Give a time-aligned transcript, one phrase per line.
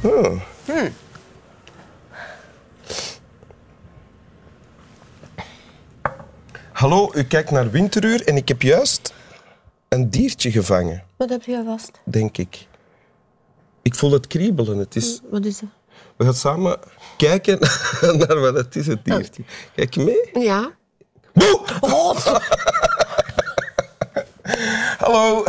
[0.00, 0.42] Hmm.
[6.72, 9.14] Hallo, u kijkt naar Winteruur en ik heb juist
[9.88, 11.04] een diertje gevangen.
[11.16, 11.90] Wat heb je vast?
[12.04, 12.66] Denk ik.
[13.82, 14.78] Ik voel het kriebelen.
[14.78, 15.18] Het is...
[15.18, 15.68] Hm, wat is dat?
[16.16, 16.78] We gaan samen
[17.16, 17.58] kijken
[18.26, 19.42] naar wat het is, het diertje.
[19.74, 20.44] Kijk je mee?
[20.44, 20.70] Ja.
[21.32, 21.60] Boe.
[21.80, 22.16] Oh.
[24.98, 25.44] Hallo.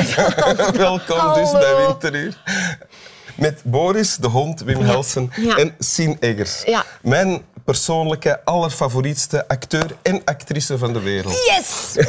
[0.86, 2.42] Welkom dus bij Winteruur.
[3.36, 5.56] Met Boris, de hond, Wim Helsen Ja.
[5.56, 6.62] en Sien Eggers.
[6.64, 6.84] Ja.
[7.02, 11.34] Mijn persoonlijke, allerfavorietste acteur en actrice van de wereld.
[11.46, 11.96] yes!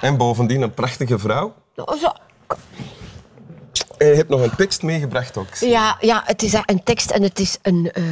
[0.00, 1.54] En bovendien een prachtige vrouw.
[1.76, 2.12] Zo.
[3.98, 5.46] En je hebt nog een tekst meegebracht ook.
[5.52, 5.68] Sien.
[5.68, 8.02] Ja, ja, het is een tekst en het is een eh,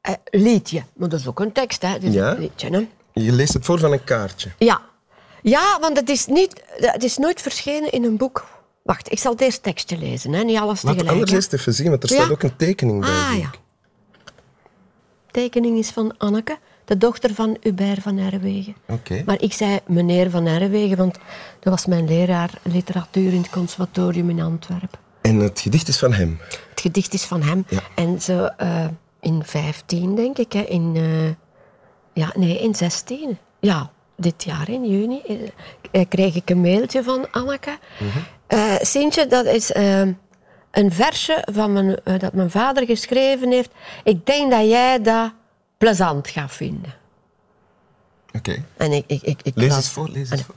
[0.00, 0.82] eh, liedje.
[0.96, 1.96] Maar dat is ook een tekst, hè?
[2.00, 2.30] Is Ja?
[2.30, 2.88] een liedje, hè?
[3.12, 4.50] Je leest het voor van een kaartje.
[4.58, 4.80] Ja.
[5.42, 8.46] Ja, want het is, niet, het is nooit verschenen in een boek.
[8.88, 10.42] Wacht, ik zal het eerst tekstje lezen, hè?
[10.42, 11.10] niet alles Laat tegelijk.
[11.12, 11.36] anders hè.
[11.36, 12.16] eerst even zien, want er Ja?
[12.16, 13.10] staat ook een tekening bij.
[13.10, 13.50] Ah ja.
[15.30, 18.74] tekening is van Anneke, de dochter van Hubert van Herwegen.
[18.86, 19.22] Oké.
[19.26, 21.14] Maar ik zei meneer van Herwegen, want
[21.60, 24.98] dat was mijn leraar literatuur in het conservatorium in Antwerpen.
[25.20, 26.38] En het gedicht is van hem.
[26.70, 27.64] Het gedicht is van hem.
[27.68, 27.80] Ja.
[27.94, 28.86] En zo eh,
[29.20, 31.28] in 15, denk ik, hè, in, eh,
[32.24, 33.38] ja, nee, in 16.
[33.60, 35.22] Ja, dit jaar in juni
[35.90, 37.78] eh, kreeg ik een mailtje van Anneke.
[38.46, 40.00] Eh, Sintje, dat is eh,
[40.70, 43.70] een versje van mijn, eh, dat mijn vader geschreven heeft.
[44.04, 45.32] Ik denk dat jij dat
[45.78, 46.94] plezant gaat vinden.
[48.32, 48.64] Oké.
[48.76, 50.54] En ik, ik, ik, ik Lees las- eens voor, lees eens voor.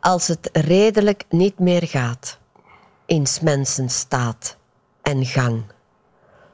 [0.00, 2.38] als het redelijk niet meer gaat,
[3.06, 4.56] in mensen staat
[5.02, 5.62] en gang,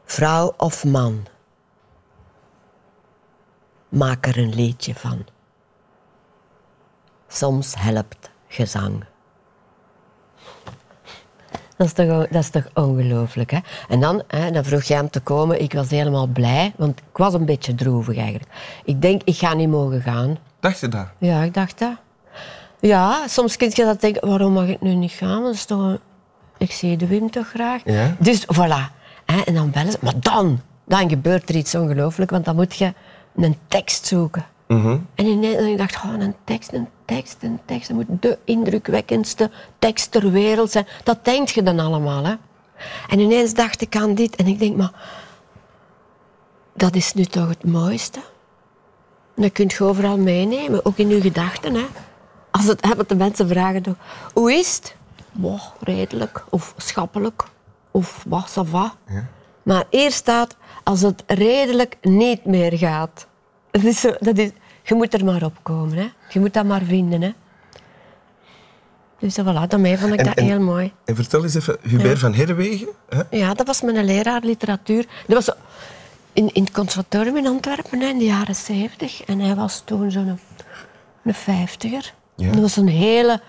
[0.04, 1.26] vrouw of man,
[3.88, 5.26] maak er een liedje van.
[7.28, 9.04] Soms helpt gezang.
[11.76, 13.58] Dat is toch, dat is toch ongelooflijk, hè?
[13.88, 15.62] En dan, hè, dan vroeg jij hem te komen.
[15.62, 18.50] Ik was helemaal blij, want ik was een beetje droevig eigenlijk.
[18.84, 20.36] Ik denk, ik ga niet mogen gaan.
[20.60, 21.06] Dacht je dat?
[21.18, 21.92] Ja, ik dacht dat.
[22.80, 25.28] Ja, soms kun je dat denken, waarom mag ik nu niet gaan?
[25.32, 25.98] Want dat is toch een-
[26.58, 27.82] Ik zie de Wim toch graag.
[27.84, 28.14] Ja.
[28.18, 28.92] Dus voilà.
[29.26, 29.98] Hè, en dan bellen ze.
[30.00, 32.92] Maar dan, dan gebeurt er iets ongelooflijk, want dan moet je
[33.36, 34.44] een tekst zoeken.
[34.68, 34.98] Mhm.
[35.14, 37.88] En ineens en ik dacht, oh, een tekst, een tekst, een tekst.
[37.88, 40.86] Dat moet de indrukwekkendste tekst ter wereld zijn.
[41.04, 42.34] Dat denk je dan allemaal, hè.
[43.08, 44.92] En ineens dacht ik aan dit en ik denk, maar
[46.74, 48.20] dat is nu toch het mooiste?
[49.34, 51.74] Dat kun je overal meenemen, ook in je gedachten.
[51.74, 51.86] Hè.
[52.50, 53.96] Als het, hè, want de mensen vragen toch,
[54.34, 54.96] hoe is het?
[55.32, 57.44] Boah, redelijk, of schappelijk,
[57.90, 58.94] of wat, ça va.
[59.62, 63.26] Maar eerst staat, als het redelijk niet meer gaat.
[63.70, 64.50] Dat is zo, dat is,
[64.88, 66.08] je moet er maar op komen, hè.
[66.28, 67.32] Je moet dat maar vinden, hè.
[69.18, 70.92] Dus voilà, daarmee vond ik En- dat en- heel mooi.
[71.04, 72.88] En vertel eens even, Hubert van Herwegen.
[73.08, 73.22] Hè?
[73.30, 75.06] Ja, dat was mijn leraar literatuur.
[75.26, 75.56] Dat was
[76.32, 79.22] in, in het conservatorium in Antwerpen hè, in de jaren zeventig.
[79.24, 80.38] En hij was toen zo'n
[81.24, 82.14] een vijftiger.
[82.36, 82.46] Ja.
[82.46, 83.40] En dat was een hele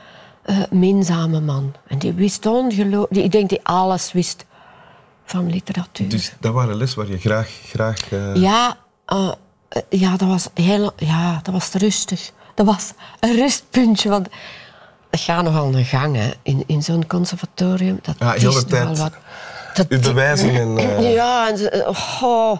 [0.43, 1.73] eh, minzame man.
[1.87, 3.23] En die wist ongelooflijk...
[3.25, 4.45] Ik denk die alles wist
[5.25, 6.09] van literatuur.
[6.09, 7.49] Dus dat waren les waar je graag...
[7.65, 9.31] graag eh, Ja, eh,
[9.89, 10.91] ja, dat was heel...
[10.95, 12.31] Ja, dat was rustig.
[12.55, 14.27] Dat was een rustpuntje, want...
[15.09, 17.99] Dat gaat nogal een gang, hè, in, in zo'n conservatorium.
[18.01, 19.11] Dat Ja, is heel de tijd wat.
[19.73, 20.77] Dat uw bewijzingen...
[20.97, 21.87] eh, ja, en
[22.21, 22.57] oh,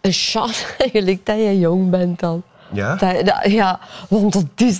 [0.00, 2.42] een chance eigenlijk dat je jong bent dan.
[2.72, 2.94] Ja?
[2.94, 4.78] Dat- dat- ja, want dat is...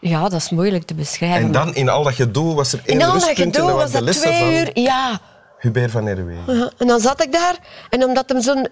[0.00, 1.40] Ja, dat is moeilijk te beschrijven.
[1.42, 3.90] En dan in al dat gedoe was er één in al dat rustpunt gedoe was
[3.90, 4.70] dat twee uur...
[4.80, 5.20] Ja.
[5.58, 6.56] Hubert van Herwegen.
[6.58, 7.56] Ja, En dan zat ik daar
[7.90, 8.66] en omdat hem zo'n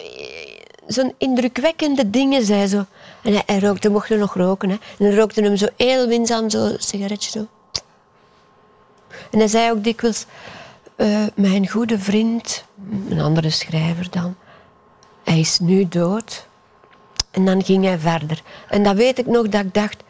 [0.89, 2.67] zo'n indrukwekkende dingen zei.
[2.67, 2.85] Zo.
[3.21, 4.69] En hij, hij rookte, mocht er nog roken.
[4.69, 4.75] Hè.
[4.75, 7.31] En dan rookte hem zo heel minzaam zo'n sigaretje.
[7.31, 7.47] Zo.
[9.31, 10.25] En hij zei ook dikwijls...
[10.95, 12.63] eh, mijn goede vriend,
[13.09, 14.35] een andere schrijver dan...
[15.23, 16.47] Hij is nu dood.
[17.31, 18.41] En dan ging hij verder.
[18.69, 20.03] En dan weet ik nog dat ik dacht...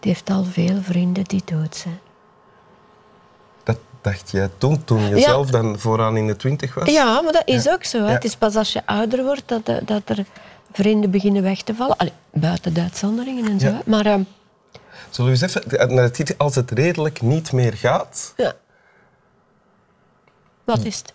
[0.00, 2.00] Die heeft al veel vrienden die dood zijn.
[4.06, 6.90] Dacht jij toen, toen je zelf dan vooraan in de twintig was?
[6.90, 8.04] Ja, maar dat is ook zo.
[8.04, 10.24] Het is pas als je ouder wordt dat, eh, dat er
[10.72, 11.96] vrienden beginnen weg te vallen.
[11.96, 13.80] Allee, buiten de uitzonderingen en zo.
[13.86, 14.22] Maar ehm,
[15.10, 18.32] Zullen we eens even titel Als het redelijk niet meer gaat?
[18.36, 18.52] ja.
[20.64, 21.14] Wat is het?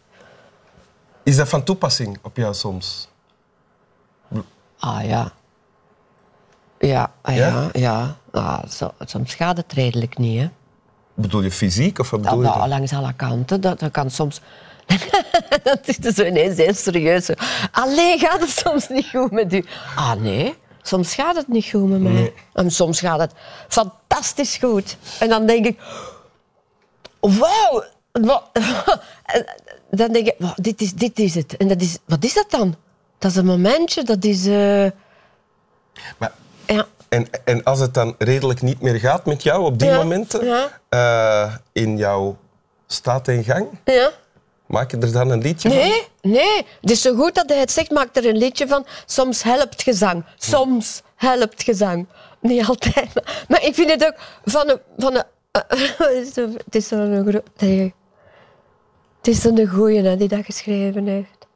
[1.23, 3.09] Is dat van toepassing op jou soms?
[4.79, 5.31] Ah ja.
[6.79, 7.47] Ja, ah, Ja?
[7.47, 8.15] ja, ja.
[8.31, 10.39] Ah, zo, soms gaat het redelijk niet.
[10.39, 10.49] Hè.
[11.13, 12.47] Bedoel je fysiek of wat bedoel je?
[12.47, 13.61] nou, langs alle kanten.
[13.61, 14.41] Dat, dat kan soms...
[15.63, 17.25] dat is dus zo ineens heel serieus.
[17.25, 17.33] zo.
[17.71, 19.65] Allee, gaat het soms niet goed met u?
[19.95, 22.11] Ah nee, soms gaat het niet goed met mij.
[22.11, 22.33] Nee.
[22.53, 23.31] En soms gaat het
[23.67, 24.97] fantastisch goed.
[25.19, 25.79] En dan denk ik...
[27.19, 27.83] Wauw!
[29.91, 31.57] dan denk ik, "Wauw, dit is, dit is het.
[31.57, 32.75] En dat is, wat is dat dan?
[33.17, 34.45] Dat is een momentje, dat is...
[34.45, 34.85] eh,
[36.17, 36.31] Maar,
[36.67, 36.85] Ja.
[37.11, 40.45] En, en als het dan redelijk niet meer gaat met jou op die Ja, momenten,
[40.45, 40.79] ja.
[40.89, 42.37] eh, in jouw
[42.87, 44.11] staat en gang, Ja.
[44.65, 45.77] maak je er dan een liedje van?
[45.77, 46.65] Nee, nee.
[46.81, 48.85] Het is zo goed dat hij het zegt, maak er een liedje van.
[49.05, 50.23] Soms helpt gezang.
[50.37, 52.07] Soms helpt gezang.
[52.39, 53.13] Niet altijd.
[53.13, 54.15] Maar, maar ik vind het ook
[54.45, 54.79] van een...
[54.97, 55.23] Van een
[55.97, 57.93] het is zo- het is zo'n gro- nee.
[59.17, 61.47] Het is zo'n goeie hè, die dat geschreven heeft.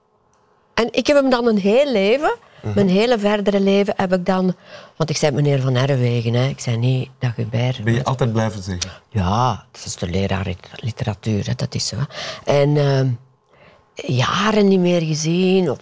[0.73, 2.35] En ik heb hem dan een heel leven,
[2.75, 4.55] mijn hele verdere leven heb ik dan...
[4.95, 6.47] Want ik zei meneer Van Herwegen, hè.
[6.47, 7.83] ik zei niet dat Hubert.
[7.83, 8.91] Ben je altijd blijven zeggen?
[9.09, 11.95] Ja, dat is de leraar lit- literatuur, hè, dat is zo.
[12.45, 13.07] En ehm,
[13.95, 15.69] jaren niet meer gezien.
[15.71, 15.79] Of,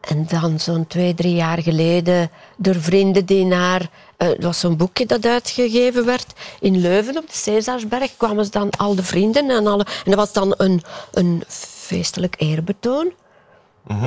[0.00, 3.90] en dan zo'n twee, drie jaar geleden door vrienden die naar...
[4.16, 6.26] eh, Het was zo'n boekje dat uitgegeven werd
[6.60, 8.16] in Leuven op de Cesaarsberg.
[8.16, 9.84] Kwamen ze dan al de vrienden en alle...
[9.84, 10.82] En dat was dan een,
[11.12, 13.12] een feestelijk eerbetoon.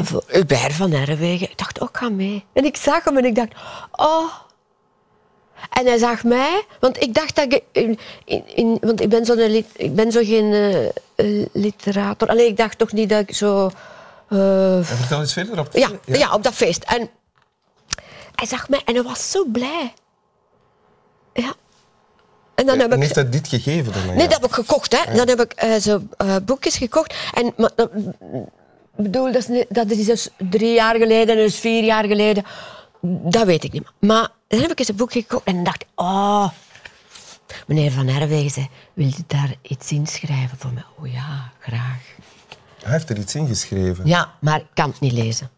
[0.03, 1.49] Voor Hubert van Herwegen.
[1.49, 2.45] Ik dacht, ook ga mee.
[2.53, 3.51] En ik zag hem en ik dacht,
[3.91, 4.33] oh,
[5.69, 7.63] en hij zag mij, want ik dacht dat ik...
[7.71, 12.27] In, in, in- want ik ben, zo een, ik ben zo geen eh, eh, literator.
[12.27, 13.71] Alleen ik dacht toch niet dat ik zo...
[14.29, 15.69] eh, En vertel eens verder op.
[15.73, 16.33] ja, ja.
[16.33, 16.83] op dat feest.
[16.83, 17.09] En
[18.35, 19.93] hij zag mij en hij was zo blij.
[21.33, 21.53] Ja.
[22.55, 23.01] En dan heb En ik...
[23.03, 24.97] heeft hij dit gegeven dan Nee, dat heb ik gekocht.
[25.03, 25.13] Hè.
[25.15, 27.15] Dan heb ik eh, zo eh, boekjes gekocht.
[27.33, 27.89] En, maar, dat,
[29.03, 32.43] bedoel, dat is, dat is dus drie jaar geleden, is vier jaar geleden.
[33.01, 34.09] Dat weet ik niet meer.
[34.11, 36.49] Maar dan heb ik eens een boekje gekocht en dacht oh...
[37.67, 40.83] Meneer Van Herwegen zei, wil je daar iets inschrijven voor mij?
[40.99, 42.01] Oh ja, graag.
[42.83, 44.05] Hij heeft er iets in geschreven.
[44.07, 45.49] Ja, maar ik kan het niet lezen.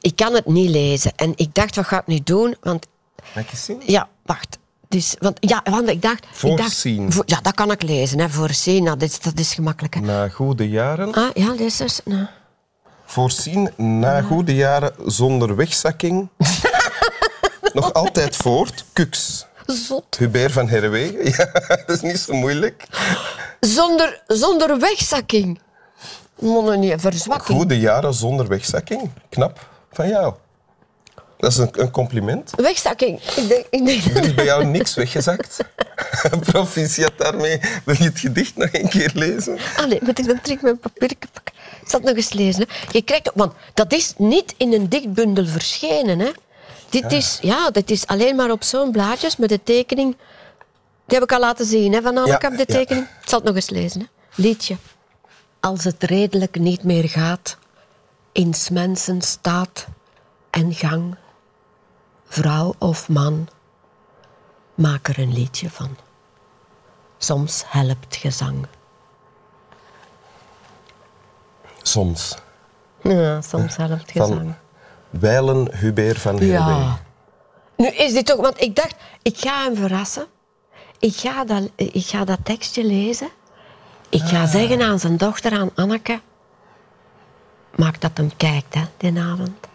[0.00, 1.12] Ik kan het niet lezen.
[1.16, 2.56] En ik dacht, wat ga ik nu doen?
[2.60, 2.86] Want
[3.34, 3.82] Mag ik eens zien?
[3.86, 4.58] ja, wacht.
[4.88, 6.24] Dus, want, ja, want ik dacht...
[6.24, 7.12] Ik dacht, Voorzien.
[7.12, 8.18] voor- ja, dat kan ik lezen.
[8.18, 8.28] Hè.
[8.28, 9.94] Voorzien, nou, dat, is, dat is gemakkelijk.
[9.94, 10.00] Hè.
[10.00, 11.12] Na goede jaren.
[11.14, 12.00] Ah, ja, is dus...
[12.04, 12.26] Nou.
[13.04, 16.28] Voorzien na goede jaren zonder wegzakking.
[17.72, 18.84] Nog altijd voort.
[18.92, 19.46] Kuks.
[19.66, 20.16] Zot.
[20.18, 21.24] Hubert van Herwegen.
[21.36, 21.50] Ja,
[21.86, 22.86] dat is niet zo moeilijk.
[23.60, 25.60] Zonder, zonder wegzakking.
[26.38, 27.58] Monne niet, verzwakking.
[27.58, 29.10] Goede jaren zonder wegzakking.
[29.28, 30.34] Knap van jou.
[31.38, 32.52] Dat is een, een compliment.
[32.56, 33.20] Wegzakking.
[33.20, 35.58] Ik denk, ik denk, Er is bij jou niks weggezakt.
[36.50, 37.60] Proficiat daarmee.
[37.84, 39.58] Wil je het gedicht nog een keer lezen?
[39.76, 41.54] Ah nee, moet ik dan terug mijn papier pakken?
[41.82, 42.66] Ik zal het nog eens lezen.
[42.68, 42.88] Hè.
[42.92, 46.18] Je krijgt, want dat is niet in een dichtbundel verschenen.
[46.18, 46.30] Hè.
[46.90, 50.16] Dit, is, ja, dit is alleen maar op zo'n blaadjes met de tekening.
[51.06, 52.78] Die heb ik al laten zien, hè, van Anneke, Ja, op de ja.
[52.78, 53.06] tekening.
[53.22, 54.00] Ik zal het nog eens lezen.
[54.00, 54.06] Hè.
[54.42, 54.76] Liedje.
[55.60, 57.56] Als het redelijk niet meer gaat,
[58.32, 59.86] in mensen staat
[60.50, 61.16] en gang,
[62.28, 63.48] vrouw of man,
[64.74, 65.96] maak er een liedje van.
[67.18, 68.66] Soms helpt gezang.
[71.82, 72.36] Soms.
[73.02, 74.34] Ja, soms helpt gezang.
[74.34, 74.54] Van
[75.10, 76.66] Wijlen Hubert van Herwegen.
[76.66, 76.98] Ja.
[77.76, 80.26] Nu is dit toch, want ik dacht, ik ga hem verrassen.
[80.98, 83.28] Ik ga dat, ik ga dat tekstje lezen.
[84.08, 86.20] Ik ga zeggen aan zijn dochter, aan Anneke,
[87.74, 89.66] maak dat hem kijkt, hè, die avond.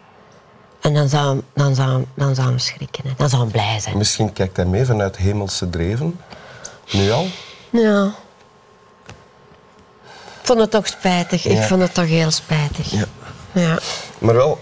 [0.84, 3.14] En dan zou, hem- dan zou, hem- dan zou hem schrikken, hè.
[3.16, 3.98] dan zou hem blij zijn.
[3.98, 6.20] Misschien kijkt hij mee vanuit hemelse dreven.
[6.92, 7.26] Nu al.
[7.70, 8.04] Ja.
[10.40, 11.44] Ik vond het toch spijtig.
[11.46, 11.62] Ik Ja.
[11.62, 12.90] vond het toch heel spijtig.
[12.90, 13.04] Ja.
[13.52, 13.78] Ja.
[14.18, 14.58] Maar wel,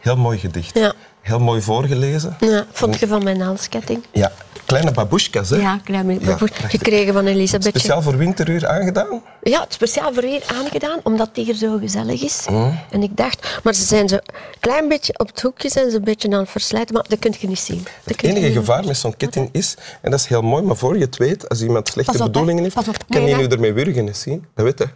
[0.00, 0.74] heel mooi gedicht.
[0.78, 0.92] Ja.
[1.28, 2.36] Heel mooi voorgelezen.
[2.40, 2.66] ja.
[2.72, 4.04] Vond je van mijn halsketting?
[4.12, 4.32] Ja,
[4.66, 5.56] kleine babushkas, hè?
[5.56, 6.26] Ja, klein beetje.
[6.26, 6.70] Ja, prachtig.
[6.70, 7.66] gekregen van Elisabeth.
[7.68, 9.22] Speciaal voor winteruur aangedaan.
[9.42, 12.46] Ja, het speciaal voor hier aangedaan, omdat die hier zo gezellig is.
[12.50, 12.78] Mm.
[12.90, 14.22] En ik dacht, maar ze zijn zo een
[14.60, 17.34] klein beetje op het hoekje zijn ze een beetje aan het verslijten, maar dat kun
[17.38, 17.82] je niet zien.
[18.04, 20.94] Dat Het enige gevaar met zo'n ketting is, en dat is heel mooi, maar voor
[20.98, 23.72] je het weet, als iemand slechte op, bedoelingen heeft, kan Nee, je nu dat- ermee
[23.72, 24.46] wurgen, hè, zien.
[24.54, 24.88] Dat weet je.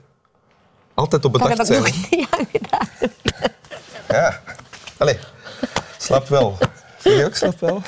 [0.95, 2.01] Altijd op Dat bedacht heb ik zijn.
[2.01, 2.89] nog niet aangedaan.
[4.09, 4.41] Ja.
[4.97, 5.19] Allee,
[6.13, 6.59] slap wel.
[7.03, 7.83] Je ook slap wel?